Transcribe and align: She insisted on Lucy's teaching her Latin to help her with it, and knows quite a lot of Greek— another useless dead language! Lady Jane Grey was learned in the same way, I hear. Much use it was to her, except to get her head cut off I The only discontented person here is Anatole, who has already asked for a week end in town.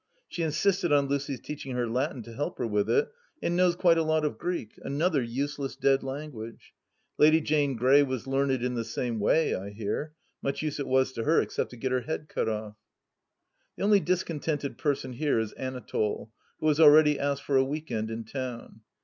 She 0.27 0.41
insisted 0.41 0.91
on 0.91 1.05
Lucy's 1.05 1.39
teaching 1.41 1.75
her 1.75 1.87
Latin 1.87 2.23
to 2.23 2.33
help 2.33 2.57
her 2.57 2.65
with 2.65 2.89
it, 2.89 3.11
and 3.39 3.55
knows 3.55 3.75
quite 3.75 3.99
a 3.99 4.03
lot 4.03 4.25
of 4.25 4.39
Greek— 4.39 4.73
another 4.81 5.21
useless 5.21 5.75
dead 5.75 6.01
language! 6.01 6.73
Lady 7.19 7.39
Jane 7.39 7.75
Grey 7.75 8.01
was 8.01 8.25
learned 8.25 8.63
in 8.63 8.73
the 8.73 8.83
same 8.83 9.19
way, 9.19 9.53
I 9.53 9.69
hear. 9.69 10.13
Much 10.41 10.63
use 10.63 10.79
it 10.79 10.87
was 10.87 11.11
to 11.11 11.23
her, 11.25 11.39
except 11.39 11.69
to 11.69 11.77
get 11.77 11.91
her 11.91 12.01
head 12.01 12.29
cut 12.29 12.49
off 12.49 12.73
I 12.73 12.75
The 13.77 13.83
only 13.83 13.99
discontented 13.99 14.79
person 14.79 15.13
here 15.13 15.37
is 15.37 15.51
Anatole, 15.53 16.31
who 16.59 16.67
has 16.69 16.79
already 16.79 17.19
asked 17.19 17.43
for 17.43 17.55
a 17.57 17.63
week 17.63 17.91
end 17.91 18.09
in 18.09 18.23
town. 18.23 18.81